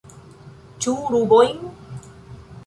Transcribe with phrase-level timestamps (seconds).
[0.85, 1.61] Ĉu rubojn?